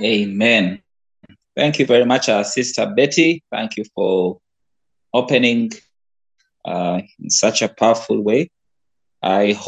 [0.00, 0.82] Amen.
[1.56, 3.44] Thank you very much, our sister Betty.
[3.50, 4.40] Thank you for
[5.12, 5.70] opening
[6.64, 8.50] uh, in such a powerful way.
[9.22, 9.58] I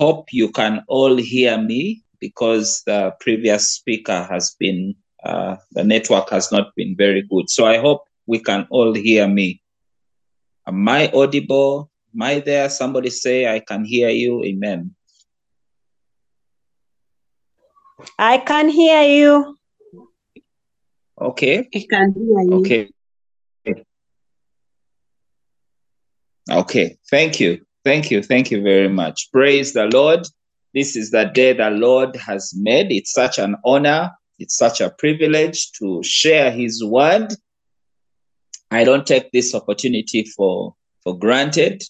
[0.00, 4.94] hope you can all hear me because the previous speaker has been,
[5.24, 7.50] uh, the network has not been very good.
[7.50, 9.60] So I hope we can all hear me.
[10.66, 11.90] Am I audible?
[12.14, 12.70] Am I there?
[12.70, 14.42] Somebody say, I can hear you.
[14.44, 14.94] Amen.
[18.18, 19.56] I can hear you.
[21.20, 21.68] Okay.
[21.74, 22.54] I can hear you.
[22.54, 22.90] Okay.
[26.50, 26.96] Okay.
[27.10, 27.64] Thank you.
[27.84, 28.22] Thank you.
[28.22, 29.30] Thank you very much.
[29.32, 30.26] Praise the Lord.
[30.74, 32.90] This is the day the Lord has made.
[32.90, 34.10] It's such an honor.
[34.38, 37.34] It's such a privilege to share his word.
[38.70, 40.74] I don't take this opportunity for,
[41.04, 41.84] for granted.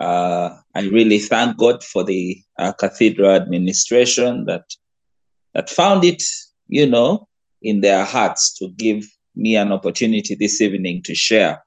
[0.00, 4.64] Uh, I really thank God for the uh, cathedral administration that
[5.56, 6.22] that found it,
[6.68, 7.26] you know,
[7.62, 11.64] in their hearts to give me an opportunity this evening to share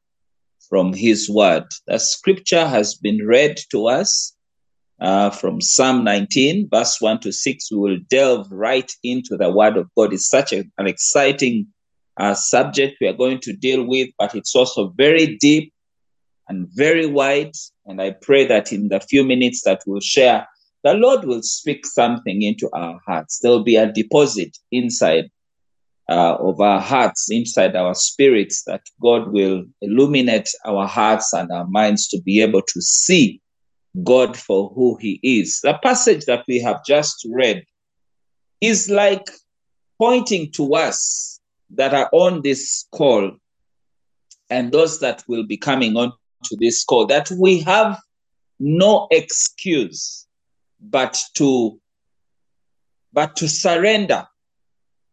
[0.69, 1.63] from His Word.
[1.87, 4.35] The scripture has been read to us
[5.01, 7.71] uh, from Psalm 19, verse 1 to 6.
[7.71, 10.13] We will delve right into the Word of God.
[10.13, 11.65] It's such a, an exciting
[12.17, 15.73] uh, subject we are going to deal with, but it's also very deep
[16.47, 17.53] and very wide.
[17.87, 20.47] And I pray that in the few minutes that we'll share,
[20.83, 23.39] the Lord will speak something into our hearts.
[23.39, 25.29] There will be a deposit inside
[26.09, 31.67] uh, of our hearts, inside our spirits, that God will illuminate our hearts and our
[31.67, 33.41] minds to be able to see
[34.03, 35.59] God for who He is.
[35.61, 37.63] The passage that we have just read
[38.61, 39.29] is like
[39.99, 41.39] pointing to us
[41.75, 43.31] that are on this call
[44.49, 46.11] and those that will be coming on
[46.45, 47.99] to this call that we have
[48.59, 50.25] no excuse
[50.81, 51.79] but to
[53.11, 54.27] but to surrender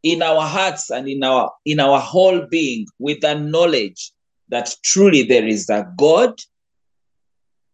[0.02, 4.12] in our hearts and in our in our whole being with the knowledge
[4.48, 6.38] that truly there is a god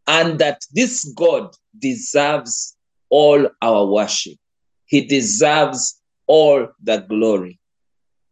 [0.07, 2.77] and that this god deserves
[3.11, 4.39] all our worship.
[4.87, 7.59] He deserves all the glory.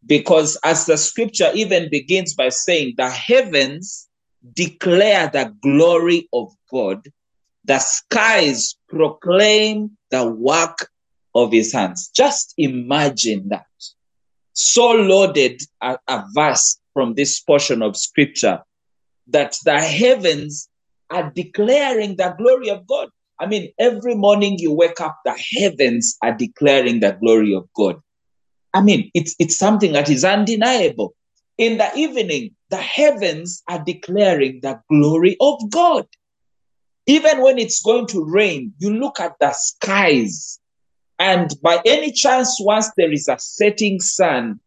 [0.06, 4.08] Because as the scripture even begins by saying the heavens
[4.54, 7.06] declare the glory of god
[7.64, 10.88] the skies proclaim the work
[11.34, 12.10] of his hands.
[12.14, 13.66] Just imagine that.
[14.52, 18.62] So loaded a, a verse from this portion of scripture
[19.28, 20.68] that the heavens
[21.10, 23.08] are declaring the glory of God.
[23.38, 28.00] I mean, every morning you wake up, the heavens are declaring the glory of God.
[28.74, 31.14] I mean, it's, it's something that is undeniable.
[31.58, 36.06] In the evening, the heavens are declaring the glory of God.
[37.10, 40.60] Even when it's going to rain, you look at the skies.
[41.18, 44.60] And by any chance, once there is a setting sun,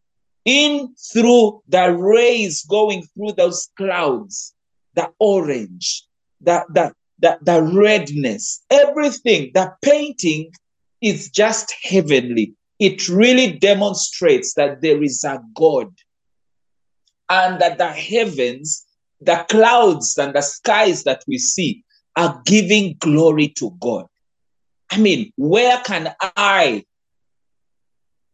[0.44, 4.54] in through the rays going through those clouds,
[4.92, 6.04] the orange,
[6.42, 10.50] the, the, the, the redness, everything, the painting
[11.00, 12.52] is just heavenly.
[12.78, 15.90] It really demonstrates that there is a God
[17.30, 18.84] and that the heavens,
[19.18, 21.82] the clouds, and the skies that we see
[22.16, 24.06] are giving glory to God.
[24.90, 26.84] I mean, where can I,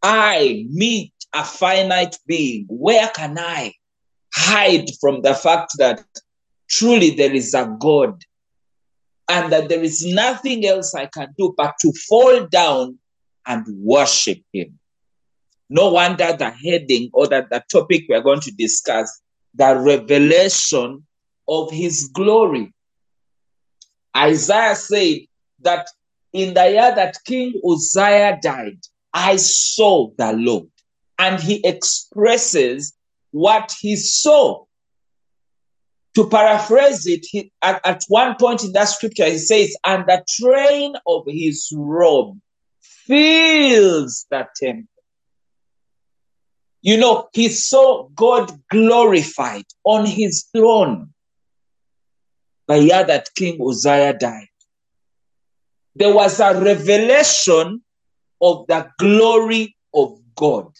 [0.03, 2.65] I meet a finite being?
[2.69, 3.73] Where can I
[4.33, 6.03] hide from the fact that
[6.69, 8.21] truly there is a God
[9.29, 12.99] and that there is nothing else I can do but to fall down
[13.47, 14.77] and worship Him?
[15.69, 19.21] No wonder the heading or that the topic we are going to discuss,
[19.55, 21.05] the revelation
[21.47, 22.73] of His glory.
[24.15, 25.19] Isaiah said
[25.61, 25.87] that
[26.33, 28.79] in the year that King Uzziah died,
[29.13, 30.67] I saw the Lord.
[31.19, 32.93] And he expresses
[33.31, 34.65] what he saw.
[36.15, 40.25] To paraphrase it, he, at, at one point in that scripture, he says, and the
[40.41, 42.37] train of his robe
[42.81, 44.87] fills the temple.
[46.81, 51.13] You know, he saw God glorified on his throne
[52.71, 54.47] the year that King Uzziah died.
[55.95, 57.81] There was a revelation
[58.41, 60.71] of the glory of God.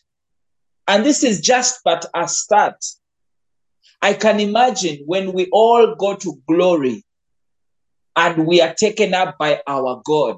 [0.87, 2.83] And this is just but a start.
[4.01, 7.03] I can imagine when we all go to glory
[8.15, 10.37] and we are taken up by our God.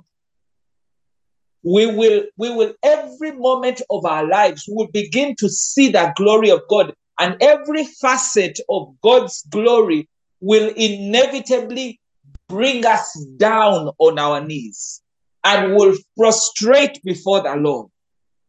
[1.63, 6.11] We will, we will every moment of our lives, we will begin to see the
[6.15, 10.09] glory of God, and every facet of God's glory
[10.43, 12.01] will inevitably
[12.49, 15.01] bring us down on our knees
[15.45, 17.89] and will prostrate before the Lord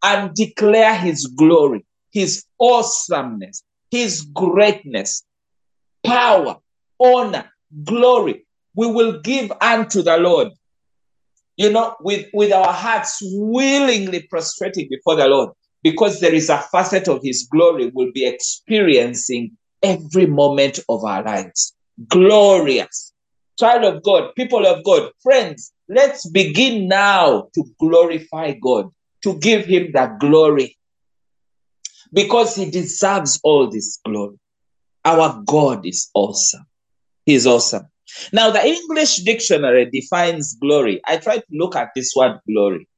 [0.03, 3.63] and declare his glory, his awesomeness,
[3.93, 5.23] his greatness,
[6.05, 6.57] power,
[7.01, 7.49] honor,
[7.85, 8.45] glory.
[8.75, 10.49] We will give unto the Lord.
[11.57, 15.51] You know, with, with our hearts willingly prostrating before the Lord,
[15.85, 21.23] because there is a facet of his glory we'll be experiencing every moment of our
[21.23, 21.74] lives.
[22.09, 23.13] Glorious.
[23.59, 28.91] Child of God, people of God, friends, let's begin now to glorify God,
[29.23, 30.77] to give him that glory
[32.13, 34.39] because he deserves all this glory.
[35.05, 36.67] Our God is awesome.
[37.27, 37.89] He is awesome.
[38.33, 41.01] Now, the English dictionary defines glory.
[41.07, 42.89] I try to look at this word glory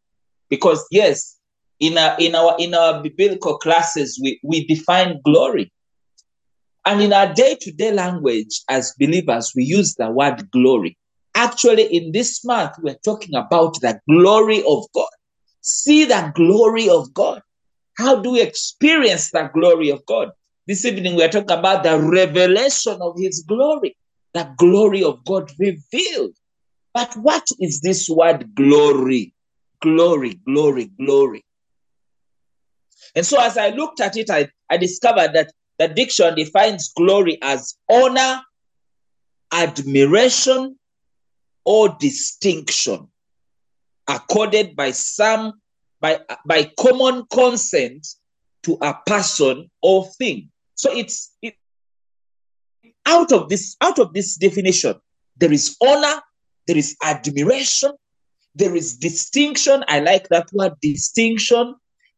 [0.51, 1.37] because, yes,
[1.81, 5.73] in our, in our, in our biblical classes, we, we define glory.
[6.87, 10.97] And in our day to day language as believers, we use the word glory.
[11.35, 15.09] Actually, in this month, we're talking about the glory of God.
[15.63, 17.43] See the glory of God.
[17.99, 20.31] How do we experience the glory of God?
[20.69, 23.97] This evening, we're talking about the revelation of His glory,
[24.33, 26.37] the glory of God revealed.
[26.95, 29.35] But what is this word glory?
[29.83, 31.45] Glory, glory, glory.
[33.17, 37.39] And so, as I looked at it, I, I discovered that the diction defines glory
[37.43, 38.43] as honor,
[39.53, 40.79] admiration,
[41.65, 43.09] or distinction
[44.09, 45.53] accorded by some
[46.01, 48.07] by, by common consent
[48.63, 50.51] to a person or thing.
[50.75, 51.55] So it's it,
[53.07, 54.95] out of this out of this definition,
[55.37, 56.21] there is honor,
[56.67, 57.93] there is admiration,
[58.55, 59.85] there is distinction.
[59.89, 61.75] I like that word distinction.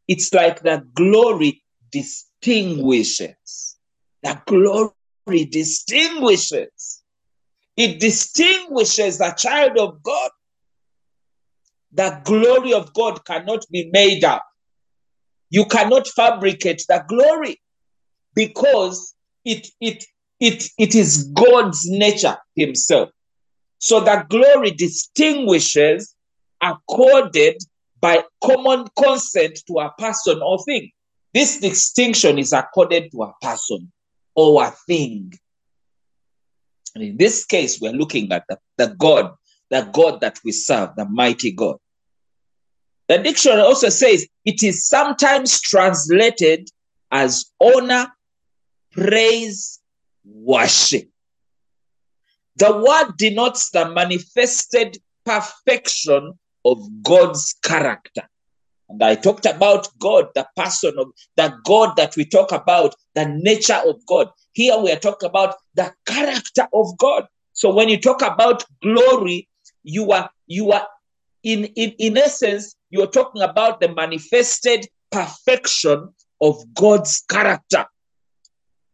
[0.06, 1.62] It's like that glory
[2.40, 3.76] distinguishes.
[4.23, 7.02] The glory distinguishes.
[7.76, 10.31] It distinguishes the child of God
[11.93, 14.44] the glory of God cannot be made up.
[15.50, 17.61] You cannot fabricate the glory
[18.35, 19.14] because
[19.44, 20.05] it, it,
[20.38, 23.11] it, it is God's nature Himself.
[23.79, 26.14] So the glory distinguishes
[26.62, 27.56] accorded
[28.00, 30.91] by common consent to a person or thing.
[31.34, 33.92] This distinction is accorded to a person
[34.34, 35.32] or a thing.
[36.94, 39.32] And in this case, we're looking at the, the God
[39.70, 41.76] the God that we serve, the mighty God.
[43.08, 46.69] The dictionary also says it is sometimes translated
[47.10, 48.08] as honor,
[48.92, 49.81] praise,
[50.24, 51.08] worship.
[52.56, 58.28] The word denotes the manifested perfection of God's character.
[58.88, 63.26] And I talked about God, the person of the God that we talk about, the
[63.26, 64.31] nature of God.
[64.52, 67.26] Here we are talking about the character of God.
[67.52, 69.49] So when you talk about glory,
[69.82, 70.87] you are you are
[71.43, 76.08] in in, in essence you're talking about the manifested perfection
[76.41, 77.87] of god's character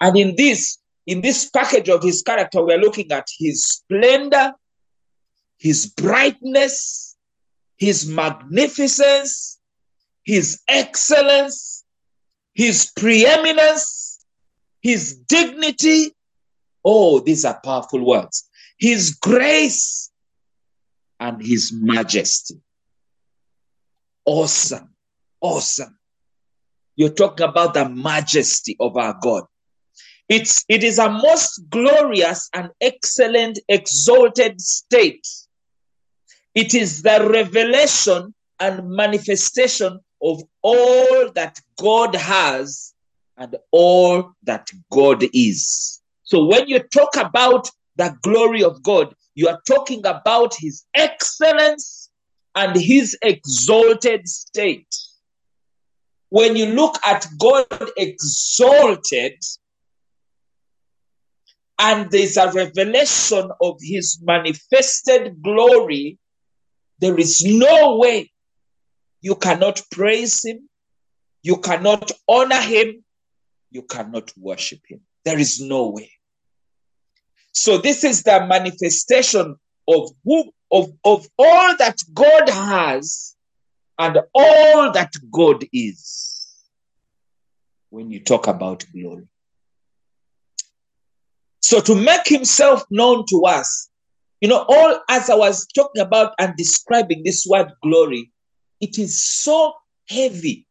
[0.01, 4.53] and in this in this package of his character we're looking at his splendor
[5.59, 7.17] his brightness
[7.77, 9.54] his magnificence
[10.25, 11.85] his excellence
[12.55, 14.25] his preeminence
[14.81, 16.13] his dignity
[16.85, 18.49] oh these are powerful words
[18.79, 20.11] his grace
[21.21, 22.61] and his majesty.
[24.25, 24.95] Awesome.
[25.41, 25.99] Awesome.
[26.97, 29.45] You're talking about the majesty of our God.
[30.29, 35.27] It's, it is a most glorious and excellent, exalted state.
[36.55, 42.95] It is the revelation and manifestation of all that God has
[43.37, 46.01] and all that God is.
[46.23, 52.11] So when you talk about the glory of God, you are talking about his excellence
[52.55, 54.95] and his exalted state.
[56.31, 57.67] When you look at God
[57.97, 59.35] exalted,
[61.79, 66.19] and there's a revelation of his manifested glory,
[67.01, 68.31] there is no way
[69.25, 70.69] you cannot praise him,
[71.43, 73.03] you cannot honor him,
[73.71, 75.01] you cannot worship him.
[75.25, 76.11] There is no way.
[77.53, 79.57] So this is the manifestation
[79.89, 83.35] of who of, of all that God has
[83.99, 86.67] and all that God is
[87.89, 89.27] when you talk about glory.
[91.61, 93.89] So to make himself known to us,
[94.43, 98.31] you know, all as I was talking about and describing this word glory,
[98.85, 99.73] it is so
[100.09, 100.67] heavy.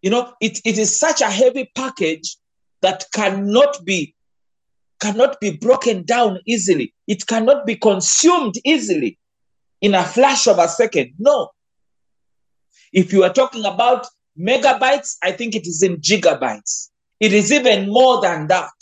[0.00, 2.36] You know, it, it is such a heavy package
[2.80, 4.14] that cannot be
[5.00, 6.92] cannot be broken down easily.
[7.06, 9.18] It cannot be consumed easily
[9.80, 11.12] in a flash of a second.
[11.18, 11.50] No.
[12.92, 16.88] If you are talking about megabytes, I think it is in gigabytes.
[17.20, 18.72] It is even more than that.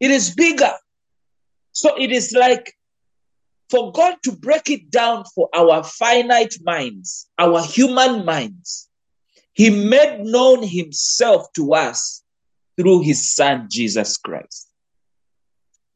[0.00, 0.72] It is bigger.
[1.72, 2.72] So it is like
[3.70, 8.88] for God to break it down for our finite minds, our human minds,
[9.52, 12.22] He made known Himself to us
[12.78, 14.68] through His Son, Jesus Christ.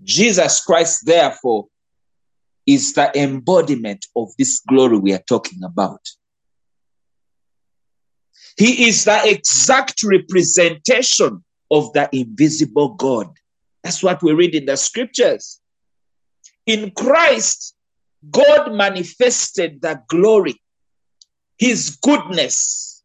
[0.02, 1.66] Jesus Christ, therefore,
[2.66, 6.00] is the embodiment of this glory we are talking about.
[8.56, 13.28] He is the exact representation of the invisible God.
[13.82, 15.61] That's what we read in the scriptures.
[16.66, 17.74] In Christ,
[18.30, 20.60] God manifested the glory,
[21.58, 23.02] his goodness,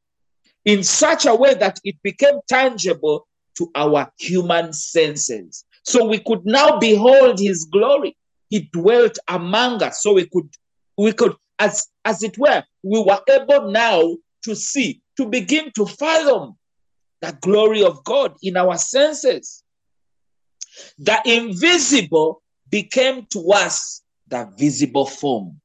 [0.66, 5.66] in such a way that it became tangible to our human senses.
[5.84, 8.16] So we could now behold his glory.
[8.50, 10.04] He dwelt among us.
[10.04, 10.50] So we could,
[10.98, 15.86] we could, as, as it were, we were able now to see, to begin to
[15.86, 16.58] fathom
[17.22, 19.64] the glory of God in our senses.
[21.00, 25.60] The invisible became to us the visible form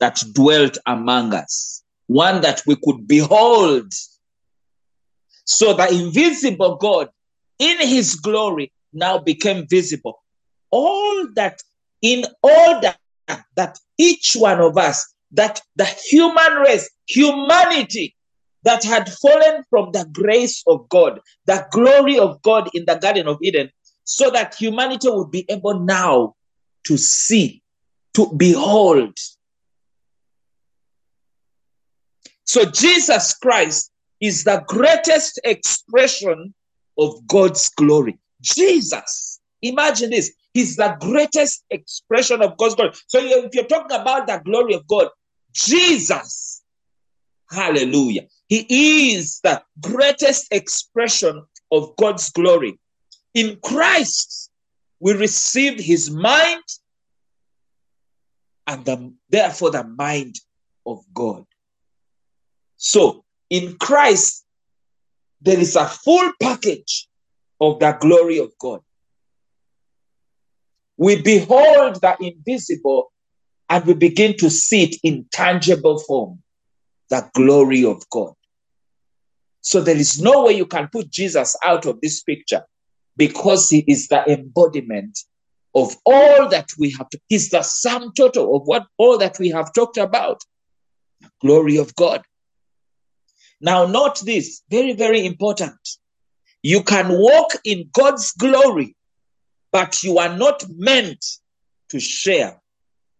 [0.00, 3.92] that dwelt among us, one that we could behold.
[5.44, 7.08] So the invisible God
[7.58, 10.22] in his glory now became visible.
[10.70, 11.62] All that,
[12.02, 12.96] in that,
[13.56, 18.14] that each one of us, that the human race, humanity
[18.62, 23.28] that had fallen from the grace of God, the glory of God in the Garden
[23.28, 23.70] of Eden,
[24.04, 26.34] so that humanity would be able now
[26.86, 27.62] to see,
[28.14, 29.16] to behold.
[32.44, 36.54] So Jesus Christ is the greatest expression
[36.98, 38.18] of God's glory.
[38.40, 40.32] Jesus, imagine this.
[40.52, 42.92] He's the greatest expression of God's glory.
[43.08, 45.08] So if you're talking about the glory of God,
[45.52, 46.62] Jesus,
[47.50, 51.42] hallelujah, he is the greatest expression
[51.72, 52.78] of God's glory.
[53.34, 54.50] In Christ,
[55.00, 56.62] we received his mind
[58.66, 60.36] and the, therefore the mind
[60.86, 61.44] of God.
[62.76, 64.44] So in Christ,
[65.42, 67.08] there is a full package
[67.60, 68.80] of the glory of God.
[70.96, 73.12] We behold the invisible
[73.68, 76.40] and we begin to see it in tangible form
[77.10, 78.34] the glory of God.
[79.60, 82.62] So there is no way you can put Jesus out of this picture
[83.16, 85.18] because he is the embodiment
[85.74, 87.08] of all that we have.
[87.10, 90.42] To, he's the sum total of what all that we have talked about.
[91.20, 92.22] The glory of God.
[93.60, 95.78] Now, note this very, very important.
[96.62, 98.96] You can walk in God's glory,
[99.72, 101.24] but you are not meant
[101.90, 102.60] to share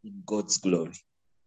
[0.02, 0.94] in God's glory.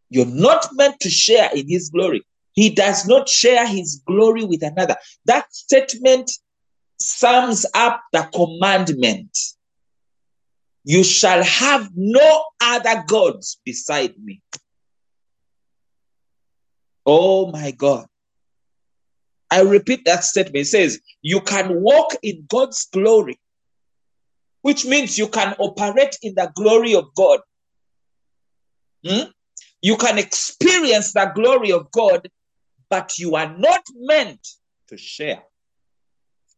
[0.09, 2.23] You're not meant to share in his glory.
[2.53, 4.95] He does not share his glory with another.
[5.25, 6.31] That statement
[6.99, 9.37] sums up the commandment.
[10.83, 14.41] You shall have no other gods beside me.
[17.05, 18.05] Oh my God.
[19.49, 20.57] I repeat that statement.
[20.57, 23.39] It says, You can walk in God's glory,
[24.61, 27.39] which means you can operate in the glory of God.
[29.05, 29.29] Hmm?
[29.81, 32.29] You can experience the glory of God,
[32.89, 34.45] but you are not meant
[34.89, 35.43] to share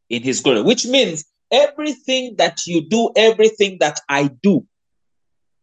[0.09, 4.65] in His glory, which means everything that you do, everything that I do,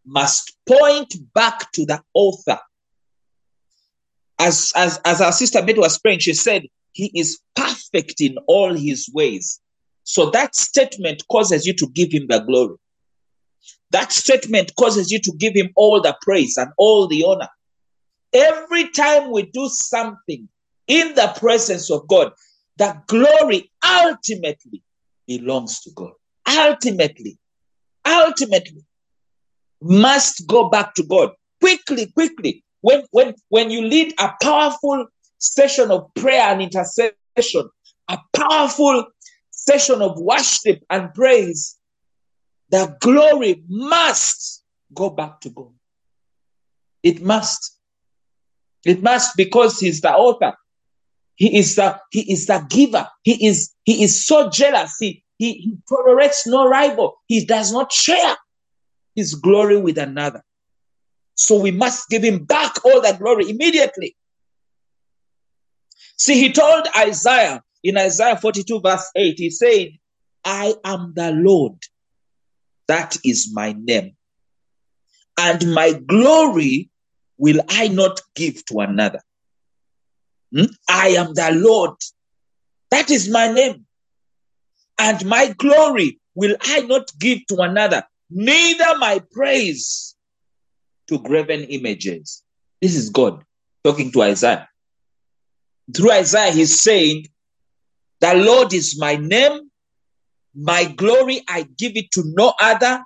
[0.05, 2.59] must point back to the author.
[4.39, 8.75] As, as, as our sister Betty was praying, she said, He is perfect in all
[8.75, 9.61] His ways.
[10.05, 12.77] So that statement causes you to give Him the glory.
[13.91, 17.49] That statement causes you to give him all the praise and all the honor.
[18.33, 20.49] Every time we do something
[20.89, 22.33] in the presence of God,
[22.77, 24.83] the glory ultimately
[25.27, 26.13] belongs to God.
[26.49, 27.39] Ultimately,
[28.05, 28.85] ultimately
[29.81, 31.31] must go back to God.
[31.61, 32.65] Quickly, quickly.
[32.81, 35.07] When, when, when you lead a powerful
[35.39, 37.69] session of prayer and intercession,
[38.09, 39.07] a powerful
[39.51, 41.77] session of worship and praise,
[42.71, 44.65] the glory must
[44.95, 45.73] go back to God.
[47.03, 47.79] It must.
[48.85, 50.55] It must because he's the author.
[51.37, 53.07] He is the he is the giver.
[53.23, 54.97] He is he is so jealous.
[54.99, 57.19] He, he, he tolerates no rival.
[57.27, 58.37] He does not share
[59.15, 60.43] his glory with another.
[61.35, 64.17] So we must give him back all that glory immediately.
[66.17, 69.91] See, he told Isaiah in Isaiah 42, verse 8, he said,
[70.45, 71.77] I am the Lord
[72.89, 74.17] that is my name.
[75.39, 76.91] And my glory
[77.39, 79.21] will I not give to another.
[80.55, 80.65] Hmm?
[80.89, 81.97] I am the Lord.
[82.91, 83.87] That is my name.
[84.99, 90.15] And my glory will I not give to another, neither my praise
[91.09, 92.43] to graven images.
[92.81, 93.43] This is God
[93.85, 94.69] talking to Isaiah.
[95.95, 97.27] Through Isaiah, he's saying,
[98.21, 99.71] The Lord is my name,
[100.55, 103.03] my glory I give it to no other,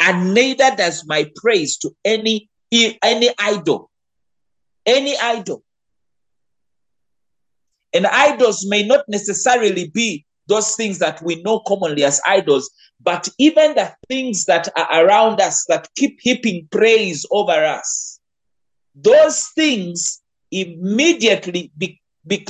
[0.00, 3.90] and neither does my praise to any any idol.
[4.84, 5.62] Any idol.
[7.96, 13.26] And idols may not necessarily be those things that we know commonly as idols, but
[13.38, 18.20] even the things that are around us that keep heaping praise over us,
[18.94, 22.46] those things immediately be, be,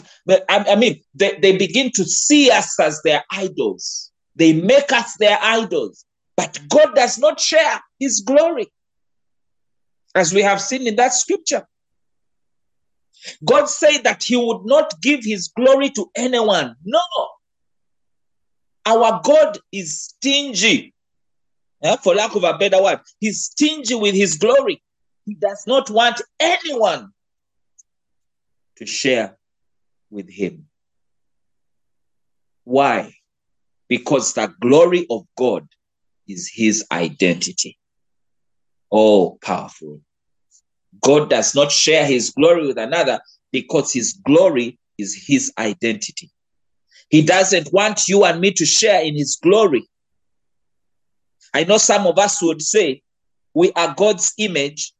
[0.49, 4.11] I mean, they, they begin to see us as their idols.
[4.35, 6.05] They make us their idols.
[6.37, 8.67] But God does not share his glory,
[10.15, 11.67] as we have seen in that scripture.
[13.45, 16.77] God said that he would not give his glory to anyone.
[16.85, 17.01] No.
[18.85, 20.95] Our God is stingy.
[21.83, 24.83] Yeah, for lack of a better word, he's stingy with his glory.
[25.25, 27.11] He does not want anyone
[28.77, 29.37] to share
[30.11, 30.67] with him.
[32.65, 33.13] Why?
[33.89, 35.67] Because the glory of God
[36.29, 37.79] is his identity.
[38.91, 40.01] Oh, powerful.
[41.07, 43.21] God does not share his glory with another
[43.53, 46.33] because his glory is his identity.
[47.11, 49.89] He doesn't want you and me to share in his glory.
[51.55, 53.03] I know some of us would say
[53.55, 54.93] we are God's image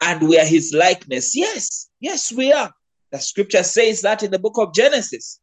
[0.00, 1.36] and we are his likeness.
[1.36, 2.72] Yes, yes, we are.
[3.10, 5.40] The scripture says that in the book of Genesis.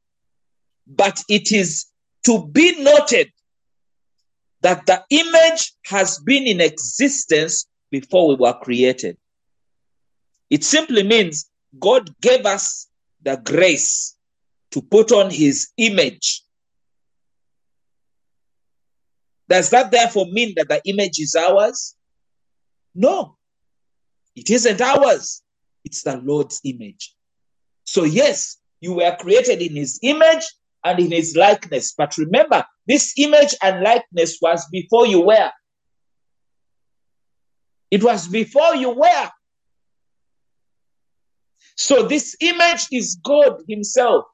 [0.87, 1.87] But it is
[2.23, 3.29] to be noted
[4.61, 9.17] that the image has been in existence before we were created.
[10.49, 11.49] It simply means
[11.79, 12.87] God gave us
[13.21, 14.15] the grace
[14.71, 16.43] to put on his image.
[19.47, 21.95] Does that therefore mean that the image is ours?
[22.93, 23.37] No,
[24.35, 25.41] it isn't ours.
[25.83, 27.13] It's the Lord's image.
[27.83, 30.43] So, yes, you were created in his image
[30.83, 31.93] and in his likeness.
[31.97, 35.51] But remember, this image and likeness was before you were.
[37.95, 39.29] It was before you were.
[41.77, 44.25] So this image is God Himself.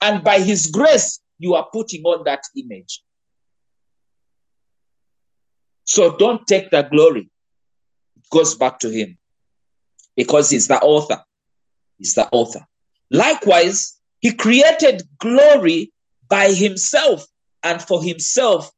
[0.00, 3.02] And by His grace, you are putting on that image.
[5.82, 7.28] So don't take the glory.
[8.16, 9.18] It goes back to Him
[10.16, 11.20] because He's the author.
[11.98, 12.64] He's the author.
[13.10, 15.92] Likewise, He created glory
[16.28, 17.26] by Himself
[17.64, 18.70] and for Himself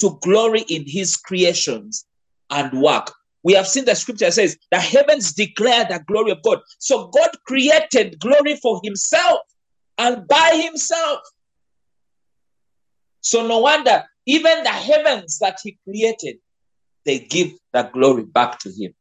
[0.00, 2.04] to glory in his creations
[2.50, 3.12] and work.
[3.42, 6.60] We have seen the scripture says the heavens declare the glory of God.
[6.78, 9.40] So God created glory for himself
[9.98, 11.20] and by himself.
[13.20, 16.38] So no wonder even the heavens that he created,
[17.04, 18.92] they give the glory back to him.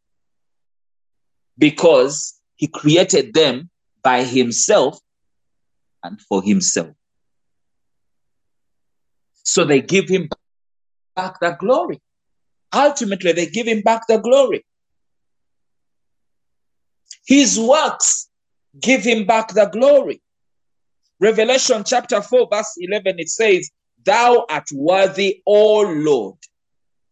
[1.57, 3.69] Because he created them
[4.03, 4.99] by himself
[6.03, 6.89] and for himself.
[9.43, 10.29] So they give him
[11.15, 12.01] back the glory.
[12.73, 14.65] Ultimately, they give him back the glory.
[17.25, 18.29] His works
[18.79, 20.21] give him back the glory.
[21.19, 23.71] Revelation chapter 4, verse 11, it says,
[24.03, 26.37] Thou art worthy, O Lord,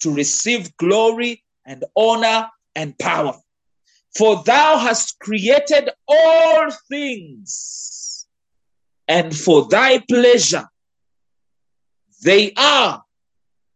[0.01, 3.33] to receive glory and honor and power.
[4.15, 8.27] For thou hast created all things,
[9.07, 10.67] and for thy pleasure
[12.23, 13.03] they are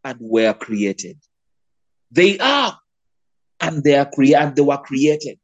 [0.07, 1.17] and were created.
[2.11, 2.79] They are
[3.59, 5.37] and they are cre- and they were created.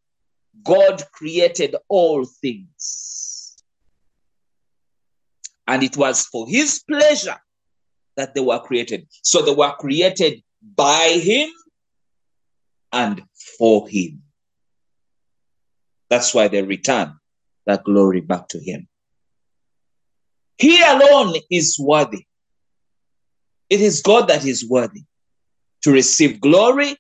[0.63, 3.58] God created all things.
[5.67, 7.38] And it was for his pleasure
[8.15, 9.08] that they were created.
[9.21, 11.49] So they were created by him
[12.93, 13.21] and
[13.58, 14.21] for him.
[16.10, 17.15] That's why they return
[17.65, 18.88] that glory back to him.
[20.58, 22.26] He alone is worthy.
[23.74, 25.02] It is God that is worthy
[25.82, 26.96] to receive glory.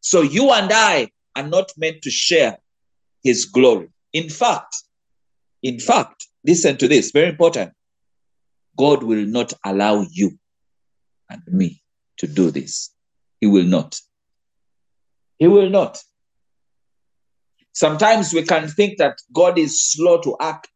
[0.00, 2.58] So you and I are not meant to share
[3.24, 3.88] his glory.
[4.12, 4.76] In fact,
[5.60, 7.72] in fact, listen to this, very important.
[8.78, 10.38] God will not allow you
[11.28, 11.82] and me
[12.18, 12.94] to do this.
[13.40, 13.98] He will not.
[15.40, 15.98] He will not.
[17.72, 20.70] Sometimes we can think that God is slow to act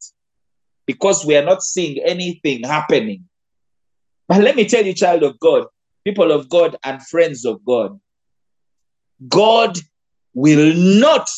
[0.85, 3.26] because we are not seeing anything happening
[4.27, 5.67] but let me tell you, child of God,
[6.03, 7.99] people of God, and friends of God,
[9.27, 9.77] God
[10.33, 11.29] will not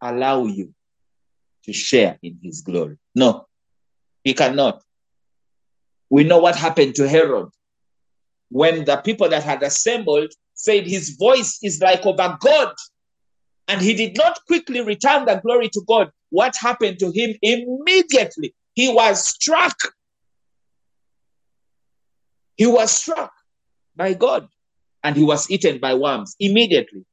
[0.00, 0.74] allow you
[1.64, 2.98] to share in his glory.
[3.14, 3.46] No,
[4.24, 4.82] he cannot.
[6.10, 7.48] We know what happened to Herod
[8.50, 12.72] when the people that had assembled said his voice is like of a God,
[13.66, 16.10] and he did not quickly return the glory to God.
[16.30, 18.54] What happened to him immediately?
[18.74, 19.76] He was struck.
[22.56, 23.32] He was struck
[23.96, 24.48] by God
[25.02, 27.04] and he was eaten by worms immediately.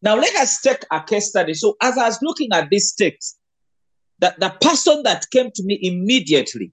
[0.00, 1.54] Now, let us take a case study.
[1.54, 3.38] So, as I was looking at this text,
[4.18, 6.72] that the person that came to me immediately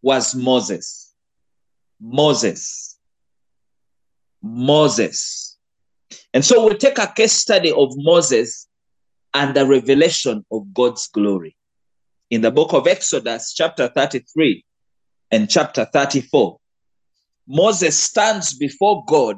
[0.00, 1.12] was Moses.
[2.00, 2.98] Moses.
[4.42, 5.56] Moses.
[6.34, 8.66] And so we'll take a case study of Moses
[9.34, 11.56] and the revelation of God's glory.
[12.30, 14.64] In the book of Exodus, chapter 33
[15.32, 16.58] and chapter 34,
[17.48, 19.36] Moses stands before God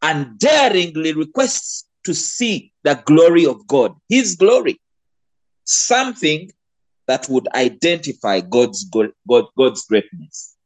[0.00, 4.80] and daringly requests to see the glory of God, his glory,
[5.64, 6.50] something
[7.06, 9.10] that would identify God's, God,
[9.56, 10.56] God's greatness.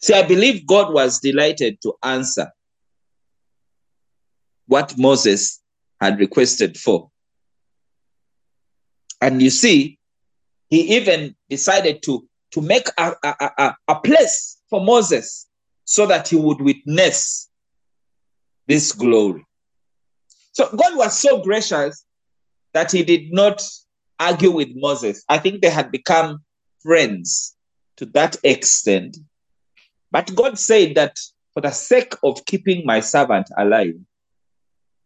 [0.00, 2.50] See, I believe God was delighted to answer
[4.66, 5.60] what Moses
[6.00, 7.10] had requested for.
[9.20, 9.97] And you see,
[10.70, 15.46] he even decided to, to make a, a, a, a place for Moses
[15.84, 17.48] so that he would witness
[18.66, 19.44] this glory.
[20.52, 22.04] So God was so gracious
[22.74, 23.62] that he did not
[24.20, 25.24] argue with Moses.
[25.28, 26.40] I think they had become
[26.82, 27.56] friends
[27.96, 29.16] to that extent.
[30.10, 31.16] But God said that
[31.54, 33.94] for the sake of keeping my servant alive,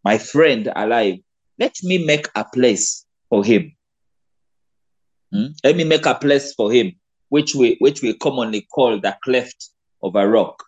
[0.04, 1.18] my friend alive,
[1.58, 3.76] let me make a place for him.
[5.32, 5.46] Hmm?
[5.64, 6.92] Let me make a place for him,
[7.28, 9.70] which we which we commonly call the cleft
[10.02, 10.62] of a rock.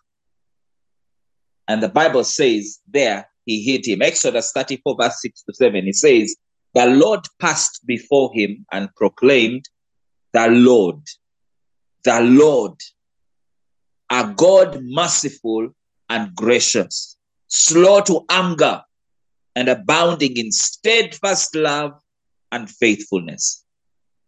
[1.67, 4.01] And the Bible says there he hid him.
[4.01, 5.87] Exodus 34, verse 6 to 7.
[5.87, 6.35] It says,
[6.73, 9.65] The Lord passed before him and proclaimed,
[10.33, 11.01] The Lord,
[12.03, 12.79] the Lord,
[14.11, 15.69] a God merciful
[16.09, 18.81] and gracious, slow to anger,
[19.55, 21.93] and abounding in steadfast love
[22.51, 23.64] and faithfulness,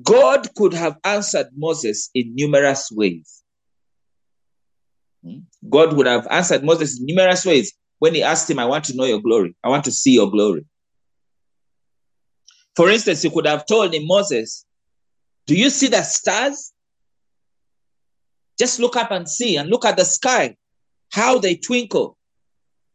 [0.00, 3.42] God could have answered Moses in numerous ways.
[5.24, 5.40] Hmm?
[5.68, 8.96] God would have answered Moses in numerous ways when he asked him, I want to
[8.96, 9.54] know your glory.
[9.62, 10.64] I want to see your glory.
[12.74, 14.64] For instance, he could have told him, Moses,
[15.46, 16.72] do you see the stars?
[18.58, 20.56] Just look up and see, and look at the sky,
[21.10, 22.16] how they twinkle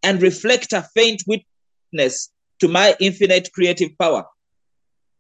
[0.02, 4.26] and reflect a faint witness to my infinite creative power.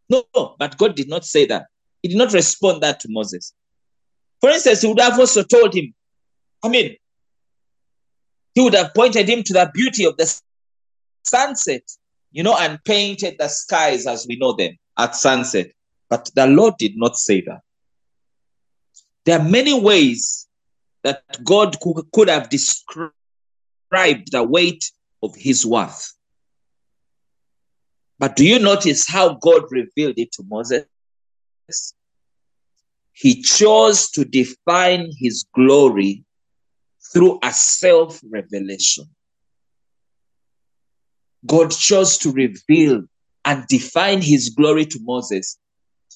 [0.09, 0.23] No,
[0.57, 1.67] but God did not say that.
[2.01, 3.53] He did not respond that to Moses.
[4.39, 5.93] For instance, he would have also told him,
[6.63, 6.95] I mean,
[8.53, 10.41] he would have pointed him to the beauty of the
[11.23, 11.83] sunset,
[12.31, 15.71] you know, and painted the skies as we know them at sunset.
[16.09, 17.61] But the Lord did not say that.
[19.25, 20.47] There are many ways
[21.03, 21.75] that God
[22.13, 23.11] could have described
[24.31, 24.91] the weight
[25.21, 26.13] of his worth.
[28.19, 30.85] But do you notice how God revealed it to Moses?
[33.13, 36.23] He chose to define his glory
[37.13, 39.05] through a self revelation.
[41.45, 43.03] God chose to reveal
[43.45, 45.57] and define his glory to Moses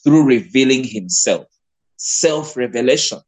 [0.04, 1.46] through revealing himself.
[1.98, 3.20] Self revelation.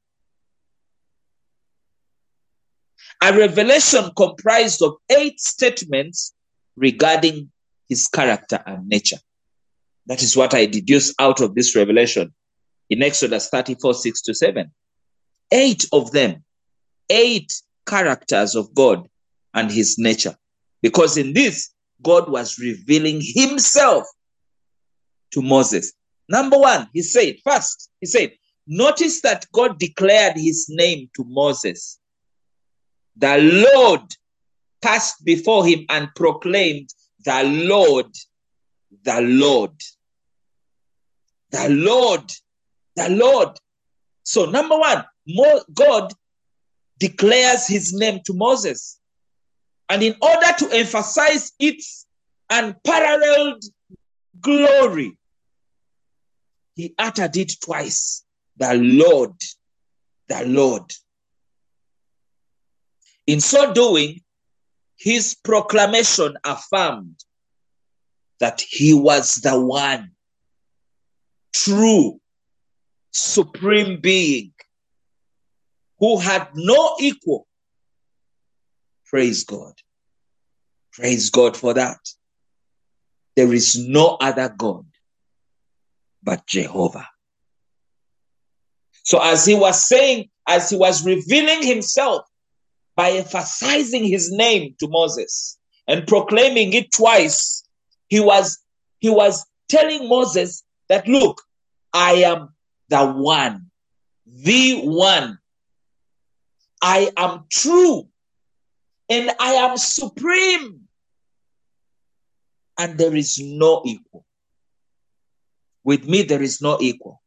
[3.22, 6.34] A revelation comprised of eight statements
[6.76, 7.53] regarding
[7.90, 9.18] his character and nature.
[10.08, 12.34] That is what I deduce out of this revelation
[12.90, 14.72] in Exodus 34 6 to 7.
[15.52, 16.44] Eight of them
[17.10, 17.54] eight
[17.86, 19.08] characters of God
[19.54, 20.36] and his nature.
[20.82, 21.70] Because in this,
[22.02, 24.06] God was revealing himself
[25.32, 25.94] to Moses.
[26.28, 28.32] Number one, he said, first, he said,
[28.68, 32.00] notice that God declared his name to Moses.
[33.18, 33.38] The
[33.76, 34.02] Lord
[34.82, 36.90] passed before him and proclaimed,
[37.24, 38.14] The Lord,
[39.04, 39.72] the Lord,
[41.52, 42.32] the Lord,
[42.96, 43.58] the Lord.
[44.24, 45.04] So, number one,
[45.74, 46.14] God
[47.00, 49.00] declares his name to Moses.
[49.90, 52.08] And in order to emphasize its
[52.50, 53.64] unparalleled
[54.40, 55.18] glory,
[56.76, 58.24] he uttered it twice
[58.58, 59.36] the Lord,
[60.28, 60.92] the Lord.
[63.28, 64.23] In so doing,
[65.04, 67.20] his proclamation affirmed
[68.40, 70.12] that he was the one
[71.54, 72.22] true
[73.12, 74.54] supreme being
[76.00, 77.46] who had no equal.
[79.06, 79.74] Praise God.
[80.94, 82.00] Praise God for that.
[83.36, 84.86] There is no other God
[86.24, 87.10] but Jehovah.
[89.04, 92.26] So, as he was saying, as he was revealing himself
[92.96, 97.64] by emphasizing his name to Moses and proclaiming it twice,
[98.08, 98.60] he was
[99.00, 101.42] he was telling Moses that look,
[101.94, 102.54] I am
[102.90, 103.72] the one,
[104.26, 105.40] the one.
[106.82, 108.08] I am true
[109.10, 110.82] and I am supreme.
[112.78, 114.26] And there is no equal.
[115.84, 117.22] With me, there is no equal.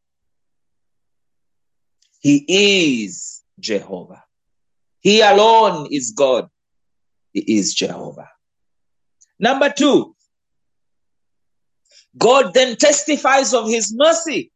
[2.21, 4.26] He is Jehovah.
[5.07, 6.49] He alone is God.
[7.33, 8.29] He is Jehovah.
[9.39, 10.17] Number two,
[12.19, 14.51] God then testifies of his mercy.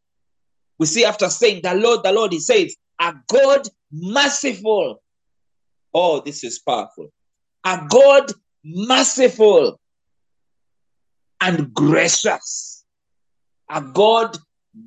[0.77, 5.01] We see after saying, The Lord, the Lord, he says, A God merciful.
[5.95, 7.13] Oh, this is powerful.
[7.65, 8.33] A God
[8.65, 9.81] merciful
[11.41, 12.85] and gracious.
[13.71, 14.37] A God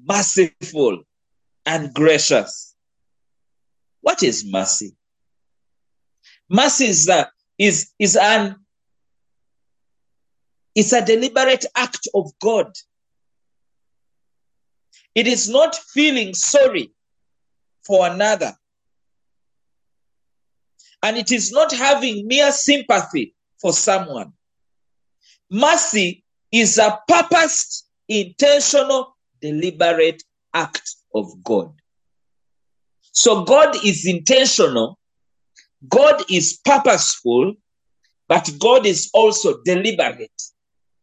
[0.06, 1.04] merciful
[1.65, 2.76] and gracious.
[4.02, 4.97] What is mercy?
[6.49, 7.25] Mercy is, uh,
[7.58, 8.56] is, is an
[10.75, 12.71] it's a deliberate act of God.
[15.13, 16.91] It is not feeling sorry
[17.86, 18.53] for another.
[21.03, 24.34] And it is not having mere sympathy for someone.
[25.51, 31.71] Mercy is a purposed, intentional, deliberate act of God.
[33.12, 34.97] So God is intentional,
[35.87, 37.55] God is purposeful,
[38.27, 40.41] but God is also deliberate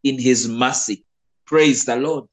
[0.02, 1.04] in his mercy.
[1.46, 2.24] Praise the Lord.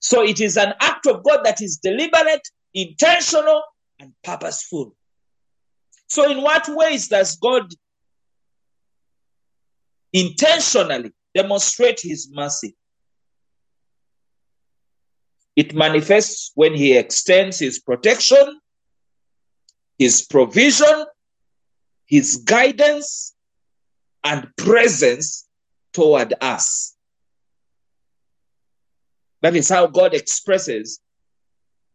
[0.00, 3.62] So it is an act of God that is deliberate, intentional,
[3.98, 4.94] and purposeful.
[6.06, 7.70] So, in what ways does God
[10.12, 12.76] intentionally demonstrate his mercy?
[15.56, 18.60] It manifests when he extends his protection,
[19.98, 21.04] his provision,
[22.06, 23.34] his guidance,
[24.24, 25.46] and presence
[25.92, 26.96] toward us.
[29.42, 31.00] That is how God expresses,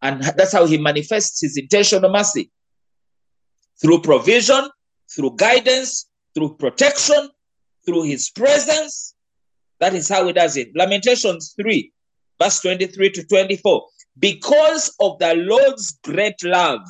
[0.01, 2.51] and that's how He manifests His intentional mercy
[3.81, 4.69] through provision,
[5.13, 7.29] through guidance, through protection,
[7.85, 9.15] through His presence.
[9.79, 10.69] That is how He does it.
[10.75, 11.91] Lamentations 3,
[12.41, 13.87] verse 23 to 24.
[14.19, 16.81] Because of the Lord's great love,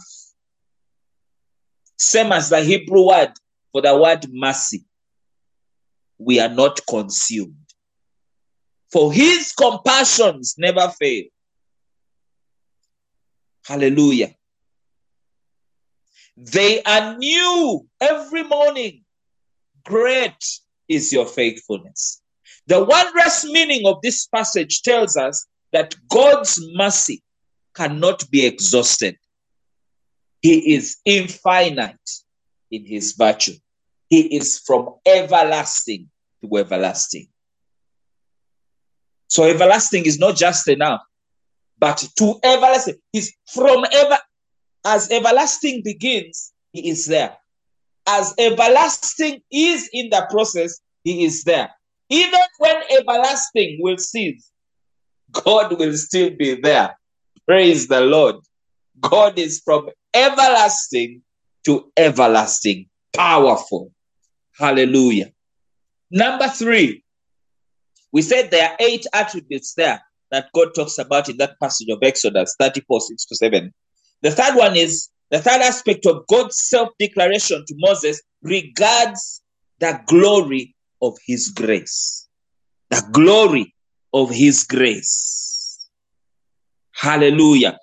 [2.03, 3.33] same as the Hebrew word
[3.71, 4.85] for the word mercy,
[6.17, 7.55] we are not consumed.
[8.91, 11.23] For his compassions never fail.
[13.65, 14.35] Hallelujah.
[16.37, 19.03] They are new every morning.
[19.83, 20.43] Great
[20.87, 22.21] is your faithfulness.
[22.67, 27.23] The wondrous meaning of this passage tells us that God's mercy
[27.73, 29.17] cannot be exhausted.
[30.43, 32.09] He is infinite
[32.69, 33.55] in his virtue.
[34.09, 36.09] He is from everlasting
[36.43, 37.29] to everlasting.
[39.27, 41.01] So everlasting is not just enough,
[41.79, 42.95] but to everlasting.
[43.13, 44.19] He's from ever
[44.85, 47.37] as everlasting begins, he is there.
[48.05, 51.71] As everlasting is in the process, he is there.
[52.09, 54.51] Even when everlasting will cease,
[55.31, 56.97] God will still be there.
[57.47, 58.35] Praise the Lord.
[58.99, 61.21] God is from everlasting
[61.65, 63.91] to everlasting, powerful.
[64.57, 65.31] Hallelujah.
[66.11, 67.03] Number three,
[68.11, 71.99] we said there are eight attributes there that God talks about in that passage of
[72.01, 73.73] Exodus 34, 6 to 7.
[74.21, 79.41] The third one is the third aspect of God's self declaration to Moses regards
[79.79, 82.27] the glory of his grace.
[82.89, 83.73] The glory
[84.13, 85.87] of his grace.
[86.91, 87.79] Hallelujah.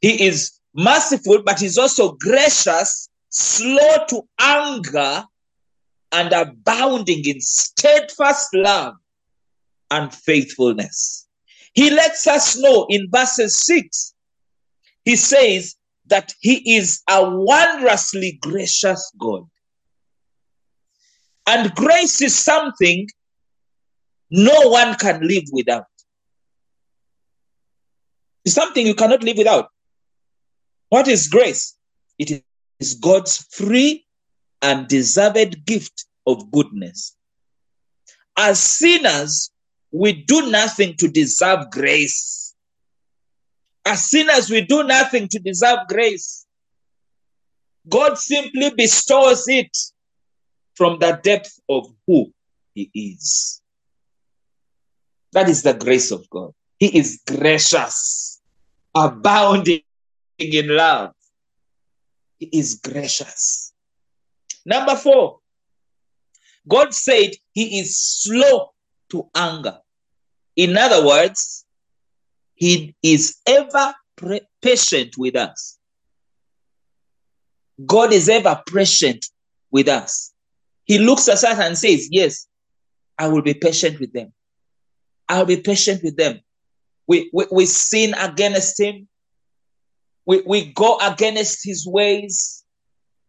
[0.00, 5.24] He is merciful, but he's also gracious, slow to anger,
[6.12, 8.94] and abounding in steadfast love
[9.90, 11.26] and faithfulness.
[11.72, 14.14] He lets us know in verses 6,
[15.04, 19.44] he says, that He is a wondrously gracious God.
[21.46, 23.06] And grace is something
[24.30, 25.84] no one can live without.
[28.44, 29.68] It's something you cannot live without.
[30.94, 31.76] What is grace?
[32.20, 32.44] It
[32.78, 34.06] is God's free
[34.62, 37.16] and deserved gift of goodness.
[38.38, 39.50] As sinners,
[39.90, 42.54] we do nothing to deserve grace.
[43.84, 46.46] As sinners, we do nothing to deserve grace.
[47.88, 49.76] God simply bestows it
[50.76, 52.32] from the depth of who
[52.72, 53.60] He is.
[55.32, 56.52] That is the grace of God.
[56.78, 58.40] He is gracious,
[58.94, 59.80] abounding
[60.38, 61.12] in love.
[62.38, 63.72] He is gracious.
[64.66, 65.38] Number four,
[66.66, 68.70] God said he is slow
[69.10, 69.78] to anger.
[70.56, 71.64] In other words,
[72.54, 75.78] he is ever pre- patient with us.
[77.84, 79.26] God is ever patient
[79.70, 80.32] with us.
[80.84, 82.46] He looks at us and says, Yes,
[83.18, 84.32] I will be patient with them.
[85.28, 86.40] I'll be patient with them.
[87.06, 89.08] We, we, we sin against him.
[90.26, 92.64] We, we go against his ways.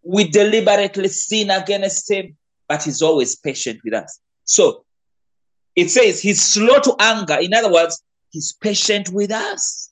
[0.03, 4.19] We deliberately sin against him, but he's always patient with us.
[4.43, 4.85] So
[5.75, 7.37] it says he's slow to anger.
[7.41, 9.91] In other words, he's patient with us.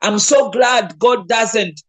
[0.00, 1.80] I'm so glad God doesn't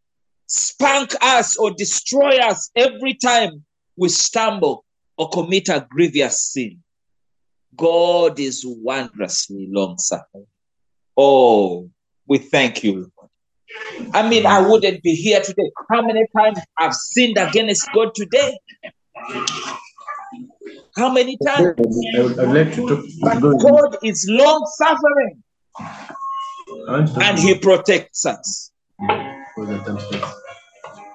[0.48, 3.66] spank us or destroy us every time
[3.98, 4.86] we stumble
[5.18, 6.80] or commit a grievous sin.
[7.76, 10.48] God is wondrously long suffering.
[11.18, 11.90] Oh,
[12.28, 13.12] we thank you.
[14.14, 15.70] I mean, I wouldn't be here today.
[15.92, 18.58] How many times I've sinned against God today?
[20.96, 21.76] How many times?
[21.80, 23.06] I would, I would like to talk.
[23.22, 23.58] But go in.
[23.58, 25.44] God is long suffering
[25.80, 28.72] I want to talk and He protects us.
[29.56, 30.24] for the time space.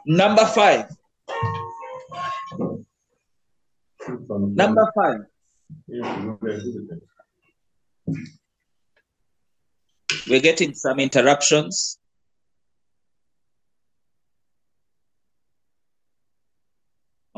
[0.06, 0.86] Number five.
[4.28, 5.20] Number five.
[10.28, 11.98] We're getting some interruptions.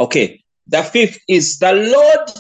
[0.01, 0.43] Okay.
[0.67, 2.31] The fifth is the Lord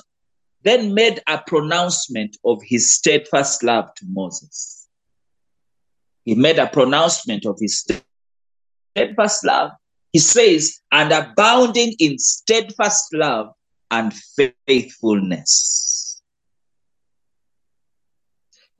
[0.62, 4.88] then made a pronouncement of his steadfast love to Moses.
[6.24, 7.84] He made a pronouncement of his
[8.94, 9.72] steadfast love.
[10.12, 13.52] He says, and abounding in steadfast love
[13.90, 14.12] and
[14.66, 16.22] faithfulness.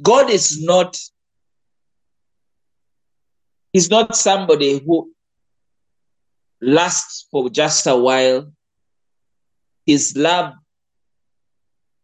[0.02, 0.98] God is not,
[3.72, 5.12] He's not somebody who
[6.60, 8.52] lasts for just a while.
[9.90, 10.54] His love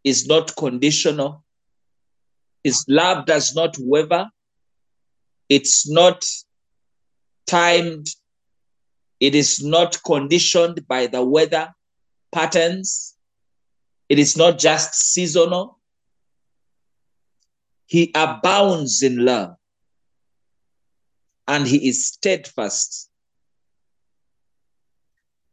[0.03, 1.44] is not conditional.
[2.64, 4.29] His love does not waver.
[5.49, 6.25] It's not
[7.46, 8.09] timed.
[9.20, 11.72] It is not conditioned by the weather
[12.33, 13.14] patterns.
[14.09, 15.79] It is not just seasonal.
[17.87, 19.55] He abounds in love
[21.46, 23.09] and he is steadfast.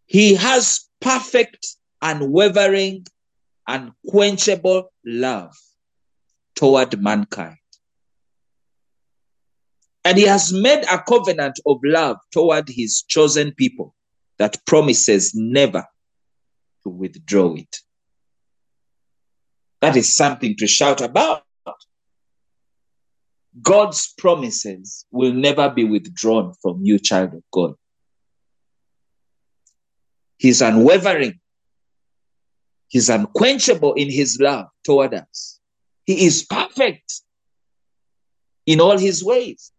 [0.08, 3.08] He has perfect, unwavering,
[3.68, 5.56] unquenchable love
[6.56, 7.58] toward mankind.
[10.06, 13.96] And he has made a covenant of love toward his chosen people
[14.38, 15.86] that promises never
[16.84, 17.78] to withdraw it.
[19.80, 21.44] That is something to shout about.
[23.62, 27.76] God's promises will never be withdrawn from you, child of God.
[30.38, 31.39] He's unwavering.
[32.93, 35.60] He's unquenchable in his love toward us.
[36.06, 37.21] He is perfect
[38.67, 39.71] in all his ways.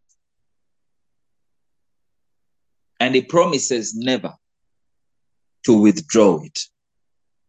[2.99, 4.35] And he promises never
[5.65, 6.59] to withdraw it.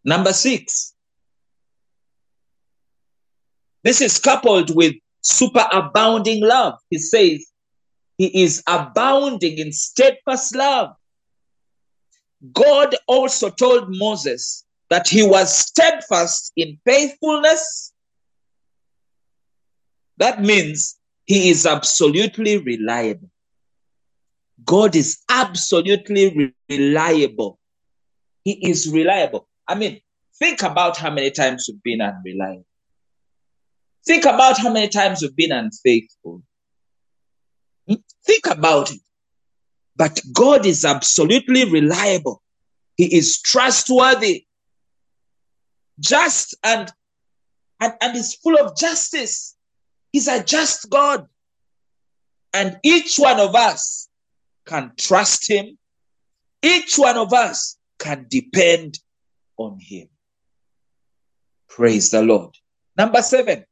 [0.04, 0.94] Number six,
[3.84, 6.76] this is coupled with superabounding love.
[6.92, 7.44] He says
[8.20, 10.92] he is abounding in steadfast love.
[12.54, 17.94] God also told Moses that he was steadfast in faithfulness.
[20.18, 23.30] That means he is absolutely reliable.
[24.64, 26.30] God is absolutely
[26.70, 27.60] re- reliable.
[28.44, 29.48] He is reliable.
[29.68, 30.02] I mean,
[30.38, 32.66] think about how many times you've been unreliable.
[34.06, 36.44] Think about how many times you've been unfaithful.
[37.88, 39.02] Think about it.
[39.96, 42.42] But God is absolutely reliable.
[42.98, 44.46] He is trustworthy,
[46.00, 46.92] just, and,
[47.80, 49.56] and, and is full of justice.
[50.12, 51.28] He's a just God.
[52.54, 54.08] And each one of us
[54.66, 55.78] can trust him.
[56.62, 59.00] Each one of us can depend
[59.58, 60.08] on him.
[61.70, 62.56] Praise the Lord.
[62.98, 63.66] Number seven.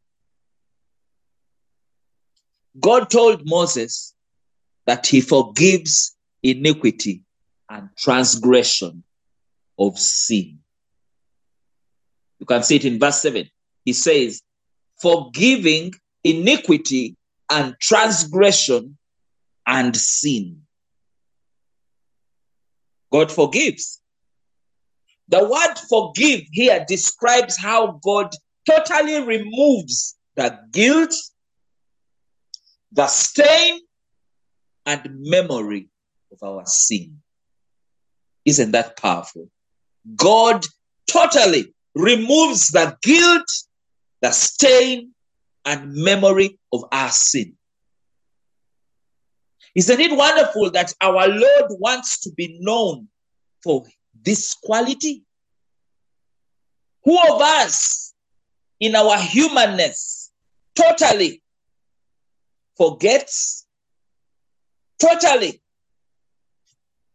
[2.80, 4.14] God told Moses
[4.86, 7.22] that he forgives iniquity
[7.70, 9.04] and transgression
[9.80, 10.60] of sin.
[12.44, 13.50] You can see it in verse 7.
[13.86, 14.42] He says,
[15.02, 15.94] forgiving
[16.26, 17.16] iniquity
[17.50, 18.98] and transgression
[19.66, 20.64] and sin.
[23.14, 24.02] God forgives.
[25.30, 28.36] The word forgive here describes how God
[28.70, 31.16] totally removes the guilt,
[32.92, 33.80] the stain,
[34.86, 35.88] and memory
[36.30, 37.22] of our sin.
[38.44, 39.50] Isn't that powerful?
[40.18, 40.66] God
[41.08, 43.48] totally removes the guilt,
[44.22, 45.12] the stain,
[45.66, 47.56] and memory of our sin.
[49.76, 53.08] Isn't it wonderful that our Lord wants to be known
[53.64, 53.86] for
[54.24, 55.24] this quality?
[57.06, 58.14] Who of us
[58.80, 60.32] in our humanness
[60.76, 61.42] totally
[62.78, 63.66] forgets,
[65.00, 65.62] totally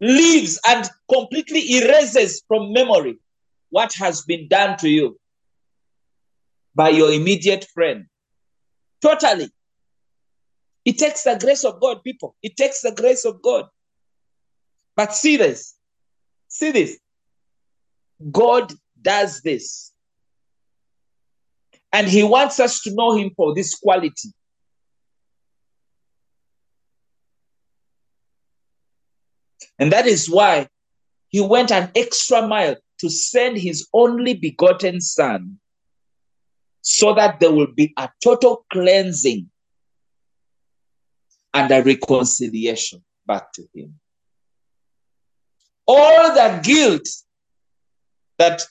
[0.00, 3.18] leaves and completely erases from memory
[3.70, 5.18] what has been done to you
[6.74, 8.06] by your immediate friend?
[9.02, 9.50] Totally.
[10.84, 12.34] It takes the grace of God, people.
[12.42, 13.66] It takes the grace of God.
[14.96, 15.74] But see this.
[16.48, 16.98] See this.
[18.30, 19.92] God does this.
[21.92, 24.30] And he wants us to know him for this quality.
[29.78, 30.68] And that is why
[31.28, 35.58] he went an extra mile to send his only begotten son
[36.82, 39.48] so that there will be a total cleansing
[41.54, 43.94] and a reconciliation back to him.
[45.86, 47.08] All the guilt
[48.38, 48.62] that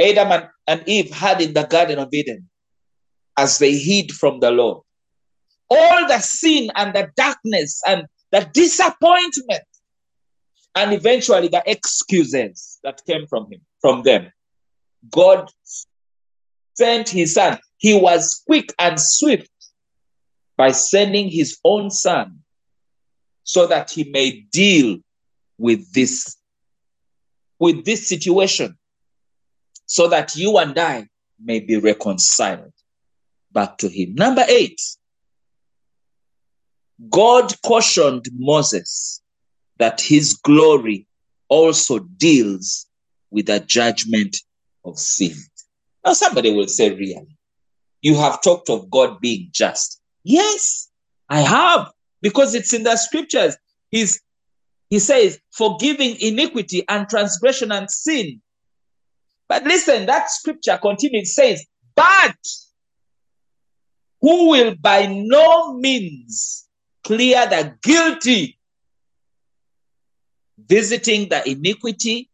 [0.00, 2.48] Adam and, and Eve had in the Garden of Eden
[3.36, 4.82] as they hid from the Lord,
[5.68, 9.64] all the sin and the darkness and the disappointment
[10.74, 14.30] and eventually the excuses that came from him, from them.
[15.10, 15.50] God
[16.74, 17.58] sent his son.
[17.78, 19.50] He was quick and swift
[20.56, 22.40] by sending his own son
[23.44, 24.98] so that he may deal
[25.58, 26.36] with this
[27.58, 28.76] with this situation
[29.86, 31.08] so that you and I
[31.42, 32.72] may be reconciled
[33.52, 34.14] back to him.
[34.14, 34.80] Number 8.
[37.10, 39.19] God cautioned Moses
[39.80, 41.06] that his glory
[41.48, 42.86] also deals
[43.30, 44.36] with the judgment
[44.84, 45.34] of sin.
[46.04, 47.36] Now, somebody will say, Really?
[48.02, 50.00] You have talked of God being just.
[50.22, 50.88] Yes,
[51.28, 51.90] I have,
[52.22, 53.56] because it's in the scriptures.
[53.90, 54.20] He's,
[54.88, 58.40] he says, forgiving iniquity and transgression and sin.
[59.48, 61.64] But listen, that scripture continues, says,
[61.96, 62.36] But
[64.20, 66.68] who will by no means
[67.02, 68.58] clear the guilty
[70.70, 72.30] visiting the iniquity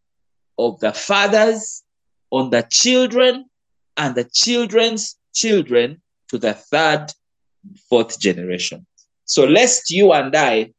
[0.59, 1.83] of the fathers
[2.31, 3.47] on the children
[3.97, 7.07] and the children's children to the third,
[7.89, 8.87] fourth generation.
[9.25, 10.73] So, lest you and I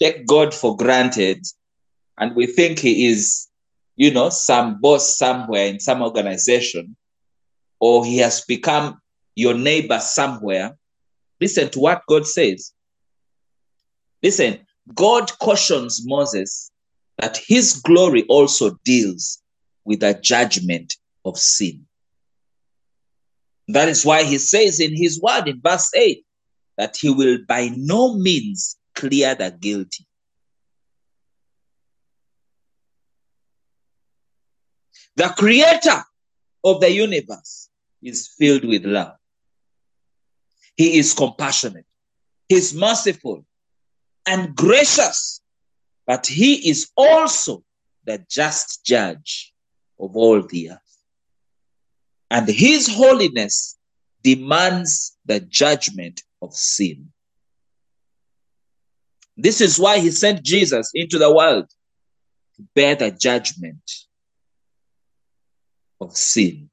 [0.00, 1.44] take God for granted
[2.18, 3.48] and we think He is,
[3.96, 6.96] you know, some boss somewhere in some organization,
[7.80, 8.98] or He has become
[9.36, 10.76] your neighbor somewhere,
[11.40, 12.72] listen to what God says.
[14.22, 14.58] Listen,
[14.94, 16.72] God cautions Moses
[17.18, 19.42] that his glory also deals
[19.84, 21.86] with the judgment of sin.
[23.68, 26.24] That is why he says in his word in verse 8
[26.78, 30.06] that he will by no means clear the guilty.
[35.16, 36.04] The creator
[36.64, 37.68] of the universe
[38.02, 39.16] is filled with love.
[40.76, 41.86] He is compassionate.
[42.48, 43.44] He's merciful
[44.26, 45.40] and gracious,
[46.08, 47.62] but he is also
[48.06, 49.52] the just judge
[50.00, 50.96] of all the earth.
[52.30, 53.76] And his holiness
[54.22, 57.12] demands the judgment of sin.
[59.36, 61.68] This is why he sent Jesus into the world
[62.56, 63.92] to bear the judgment
[66.00, 66.70] of sin.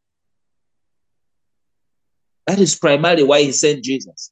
[2.48, 4.32] That is primarily why he sent Jesus.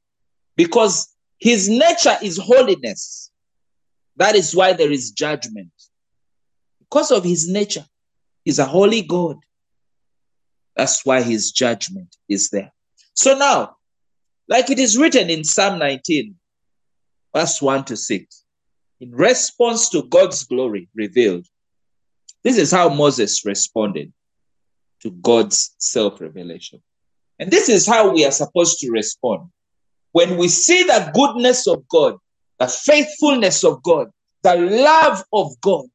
[0.55, 3.31] Because his nature is holiness.
[4.17, 5.71] That is why there is judgment.
[6.79, 7.85] Because of his nature,
[8.45, 9.37] he's a holy God.
[10.75, 12.71] That's why his judgment is there.
[13.13, 13.77] So now,
[14.47, 16.35] like it is written in Psalm 19,
[17.35, 18.43] verse 1 to 6,
[19.01, 21.47] in response to God's glory revealed.
[22.43, 24.11] This is how Moses responded
[25.01, 26.81] to God's self revelation.
[27.39, 29.49] And this is how we are supposed to respond.
[30.11, 32.17] When we see the goodness of God,
[32.63, 34.07] the faithfulness of God,
[34.41, 35.85] the love of God,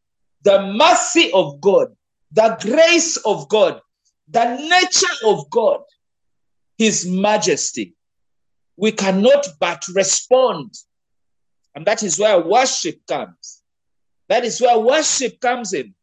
[0.42, 1.88] the mercy of God,
[2.32, 3.80] the grace of God,
[4.28, 5.80] the nature of God,
[6.76, 7.94] His majesty,
[8.76, 10.74] we cannot but respond.
[11.74, 13.62] And that is where worship comes.
[14.28, 15.94] That is where worship comes in.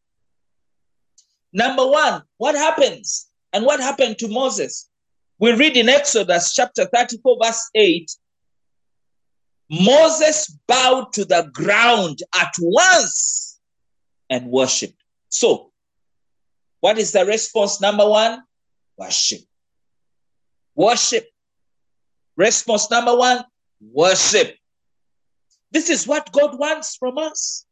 [1.52, 3.28] Number one, what happens?
[3.52, 4.88] And what happened to Moses?
[5.38, 8.10] We read in Exodus chapter 34, verse 8
[9.70, 13.58] Moses bowed to the ground at once
[14.30, 15.02] and worshiped.
[15.28, 15.72] So,
[16.80, 17.80] what is the response?
[17.80, 18.42] Number one,
[18.96, 19.40] worship.
[20.74, 21.26] Worship.
[22.36, 23.44] Response number one,
[23.80, 24.56] worship.
[25.72, 27.64] This is what God wants from us.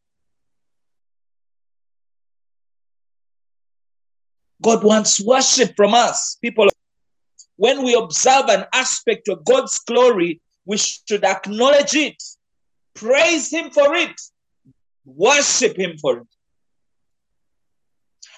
[4.62, 6.38] God wants worship from us.
[6.40, 6.68] People,
[7.56, 12.22] when we observe an aspect of God's glory, we should acknowledge it,
[12.94, 14.20] praise Him for it,
[15.04, 16.26] worship Him for it.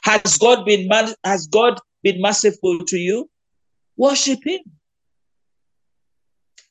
[0.03, 0.89] Has God been
[1.24, 3.29] has God been merciful to you?
[3.97, 4.61] Worship Him.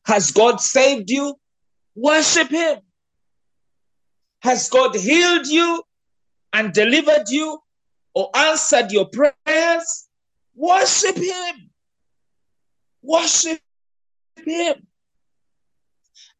[0.05, 1.35] Has God saved you?
[1.95, 2.77] Worship Him.
[4.41, 5.83] Has God healed you
[6.53, 7.59] and delivered you
[8.13, 10.07] or answered your prayers?
[10.55, 11.71] Worship Him.
[13.01, 13.59] Worship
[14.45, 14.87] Him.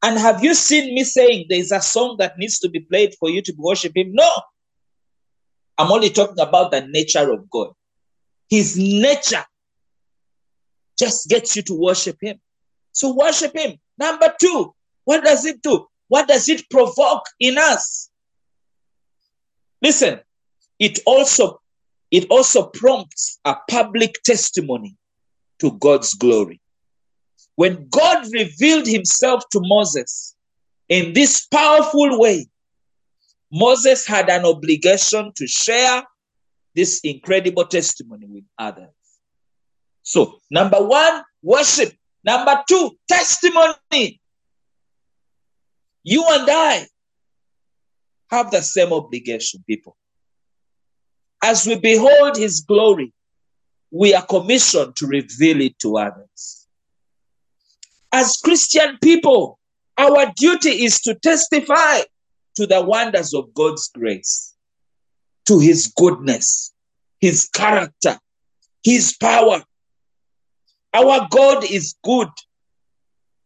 [0.05, 3.27] And have you seen me saying there's a song that needs to be played for
[3.27, 4.13] you to worship Him?
[4.13, 4.29] No.
[5.79, 7.69] I'm only talking about the nature of God.
[8.47, 9.43] His nature
[10.99, 12.39] just gets you to worship Him.
[12.91, 13.79] So worship Him.
[13.97, 14.75] Number two,
[15.05, 15.87] what does it do?
[16.07, 18.11] What does it provoke in us?
[19.81, 20.19] Listen,
[20.77, 21.61] it also
[22.11, 24.97] it also prompts a public testimony
[25.61, 26.61] to God's glory.
[27.55, 30.35] When God revealed himself to Moses
[30.89, 32.47] in this powerful way,
[33.51, 36.03] Moses had an obligation to share
[36.75, 38.89] this incredible testimony with others.
[40.03, 41.93] So, number one, worship.
[42.23, 44.19] Number two, testimony.
[46.03, 46.87] You and I
[48.29, 49.95] have the same obligation, people.
[51.41, 53.13] As we behold his glory,
[53.91, 56.64] we are commissioned to reveal it to others.
[58.11, 59.59] As Christian people,
[59.97, 62.01] our duty is to testify
[62.55, 64.53] to the wonders of God's grace,
[65.47, 66.73] to his goodness,
[67.19, 68.17] his character,
[68.83, 69.63] his power.
[70.93, 72.29] Our God is good.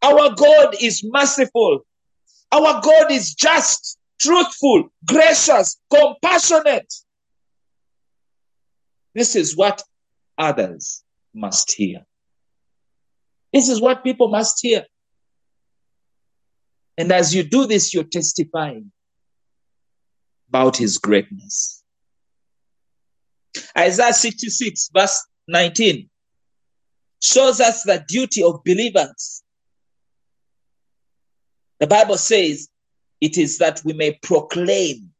[0.02, 1.80] Our God is merciful.
[2.52, 6.92] Our God is just, truthful, gracious, compassionate.
[9.14, 9.82] This is what
[10.38, 11.02] others
[11.34, 12.06] must hear.
[13.52, 14.84] This is what people must hear.
[16.96, 18.92] And as you do this, you're testifying
[20.48, 21.82] about his greatness.
[23.76, 26.08] Isaiah 66, verse 19,
[27.22, 29.42] shows us the duty of believers.
[31.78, 32.68] The Bible says
[33.20, 35.10] it is that we may proclaim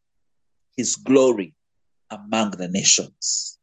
[0.76, 1.54] his glory
[2.10, 3.58] among the nations.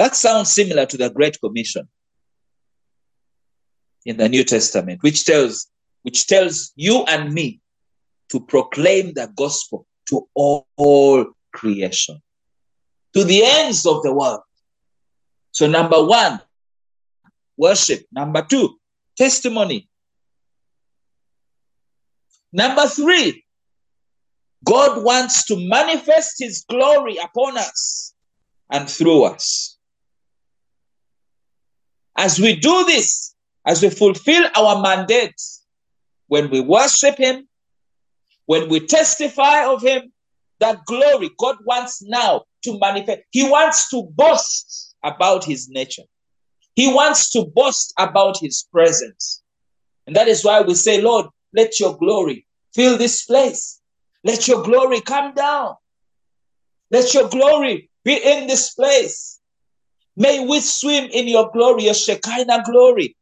[0.00, 1.86] That sounds similar to the Great Commission
[4.06, 5.66] in the New Testament, which tells,
[6.04, 7.60] which tells you and me
[8.30, 12.22] to proclaim the gospel to all, all creation,
[13.12, 14.40] to the ends of the world.
[15.52, 16.40] So, number one,
[17.58, 18.06] worship.
[18.10, 18.78] Number two,
[19.18, 19.86] testimony.
[22.54, 23.44] Number three,
[24.64, 28.14] God wants to manifest his glory upon us
[28.72, 29.76] and through us.
[32.20, 35.40] As we do this, as we fulfill our mandate,
[36.26, 37.48] when we worship him,
[38.44, 40.12] when we testify of him,
[40.58, 43.22] that glory God wants now to manifest.
[43.30, 46.02] He wants to boast about his nature.
[46.74, 49.42] He wants to boast about his presence.
[50.06, 53.80] And that is why we say, Lord, let your glory fill this place.
[54.24, 55.76] Let your glory come down.
[56.90, 59.39] Let your glory be in this place.
[60.20, 63.16] May we swim in your glory, your Shekinah glory.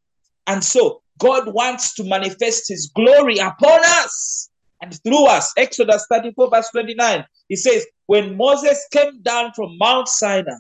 [0.49, 4.51] And so God wants to manifest his glory upon us
[4.83, 5.53] and through us.
[5.57, 7.25] Exodus 34, verse 29.
[7.49, 10.57] He says, When Moses came down from Mount Sinai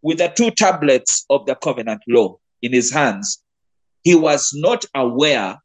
[0.00, 3.42] with the two tablets of the covenant law in his hands,
[4.02, 5.58] he was not aware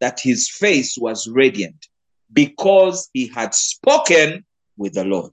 [0.00, 1.86] that his face was radiant
[2.32, 4.46] because he had spoken
[4.78, 5.32] with the Lord.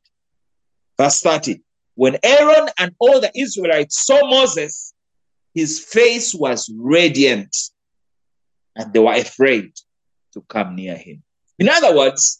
[0.97, 1.61] Verse 30
[1.97, 4.93] When Aaron and all the Israelites saw Moses,
[5.55, 7.55] his face was radiant
[8.75, 9.73] and they were afraid
[10.35, 11.23] to come near him.
[11.57, 12.39] In other words,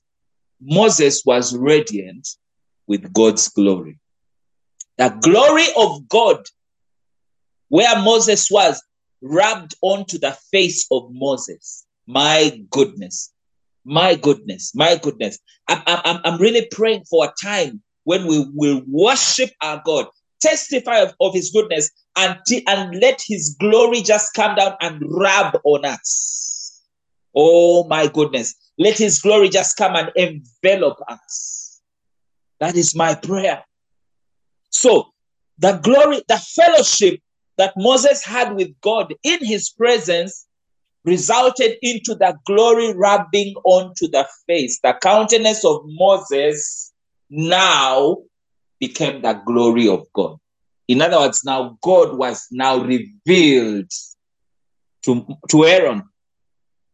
[0.62, 2.28] Moses was radiant
[2.86, 3.98] with God's glory.
[5.00, 6.46] The glory of God,
[7.70, 8.80] where Moses was,
[9.24, 11.84] rubbed onto the face of Moses.
[12.06, 13.34] My goodness.
[13.84, 14.76] My goodness.
[14.76, 15.40] My goodness.
[15.68, 20.08] I'm, I'm, I'm really praying for a time when we will worship our God,
[20.40, 25.60] testify of, of his goodness, and, and let his glory just come down and rub
[25.66, 26.82] on us.
[27.36, 28.56] Oh my goodness.
[28.78, 31.82] Let his glory just come and envelop us.
[32.62, 33.66] That is my prayer.
[34.70, 35.10] So,
[35.60, 37.20] the glory, the fellowship
[37.58, 40.48] that Moses had with God in his presence
[41.04, 44.80] resulted into the glory rubbing onto the face.
[44.82, 46.87] The countenance of Moses
[47.30, 48.18] now
[48.80, 50.38] became the glory of God.
[50.88, 53.92] In other words, now God was now revealed
[55.04, 56.04] to, to Aaron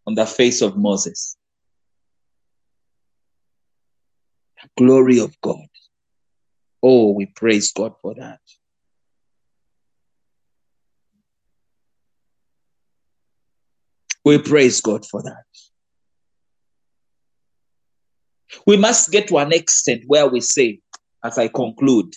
[0.08, 1.38] on the face of Moses.
[4.62, 5.68] The glory of God.
[6.82, 8.40] Oh, we praise God for that.
[14.26, 15.44] We praise God for that.
[18.66, 20.80] We must get to an extent where we say,
[21.24, 22.14] as I conclude,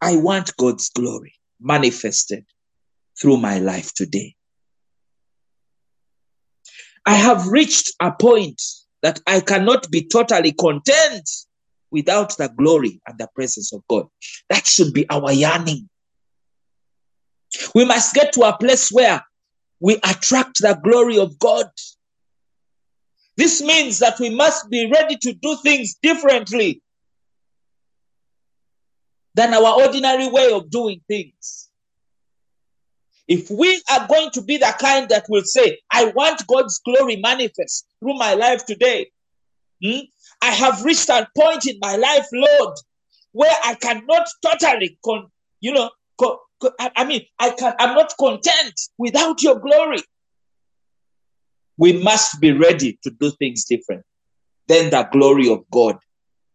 [0.00, 2.44] I want God's glory manifested
[3.20, 4.34] through my life today.
[7.06, 8.60] I have reached a point
[9.02, 11.28] that I cannot be totally content
[11.90, 14.06] without the glory and the presence of God.
[14.48, 15.88] That should be our yearning.
[17.74, 19.22] We must get to a place where
[19.80, 21.66] we attract the glory of God.
[23.40, 26.82] This means that we must be ready to do things differently
[29.34, 31.70] than our ordinary way of doing things.
[33.26, 37.16] If we are going to be the kind that will say, I want God's glory
[37.16, 39.10] manifest through my life today,
[39.82, 40.00] hmm,
[40.42, 42.76] I have reached a point in my life, Lord,
[43.32, 45.28] where I cannot totally, con-
[45.62, 45.88] you know,
[46.18, 50.02] co- co- I, mean, I can, I'm not content without your glory.
[51.80, 54.04] We must be ready to do things different.
[54.68, 55.96] Then the glory of God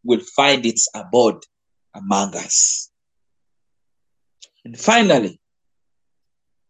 [0.04, 1.44] will find its abode
[1.96, 2.92] among us.
[4.64, 5.40] And finally,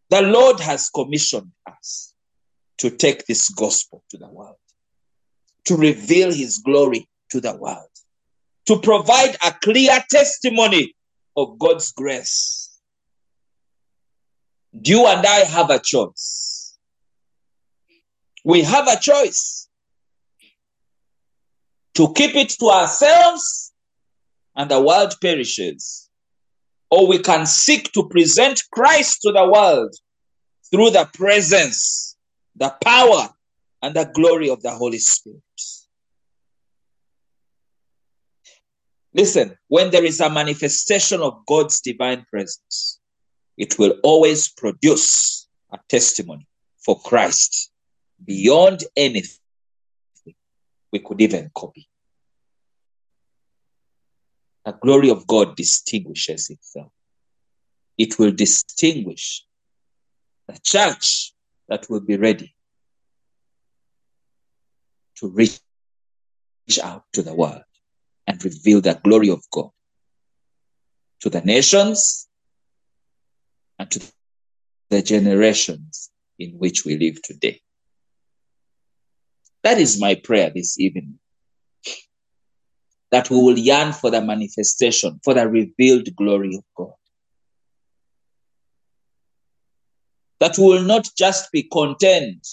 [0.09, 2.13] the Lord has commissioned us
[2.77, 4.55] to take this gospel to the world,
[5.65, 7.89] to reveal his glory to the world,
[8.67, 10.95] to provide a clear testimony
[11.35, 12.79] of God's grace.
[14.71, 16.64] You and I have a choice.
[18.45, 19.67] We have a choice
[21.95, 23.73] to keep it to ourselves
[24.55, 26.11] and the world perishes
[26.91, 29.95] or we can seek to present Christ to the world
[30.69, 32.15] through the presence,
[32.55, 33.29] the power,
[33.81, 35.41] and the glory of the Holy Spirit.
[39.11, 42.99] Listen, when there is a manifestation of God's divine presence,
[43.57, 46.47] it will always produce a testimony
[46.85, 47.71] for Christ
[48.25, 49.39] beyond anything
[50.91, 51.87] we could even copy
[54.65, 56.91] the glory of God distinguishes itself.
[57.97, 59.45] It will distinguish
[60.47, 61.33] the church
[61.69, 62.55] that will be ready
[65.17, 65.59] to reach
[66.81, 67.61] out to the world
[68.27, 69.69] and reveal the glory of God
[71.21, 72.27] to the nations
[73.77, 74.01] and to
[74.89, 76.09] the generations
[76.39, 77.61] in which we live today.
[79.65, 81.17] That is my prayer this evening
[83.09, 86.93] that we will yearn for the manifestation, for the revealed glory of God.
[90.39, 92.47] That we will not just be content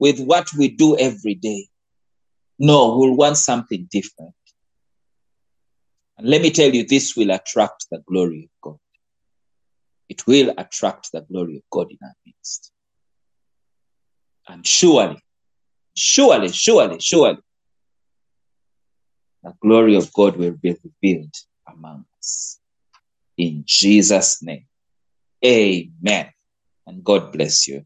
[0.00, 1.68] with what we do every day.
[2.58, 4.34] No, we'll want something different.
[6.16, 8.78] And let me tell you, this will attract the glory of God.
[10.08, 12.72] It will attract the glory of God in our midst.
[14.48, 15.22] And surely,
[15.98, 17.38] surely, surely, surely,
[19.42, 21.34] the glory of God will be revealed
[21.66, 22.58] among us.
[23.36, 24.66] In Jesus' name,
[25.44, 26.30] amen.
[26.86, 27.84] And God bless you.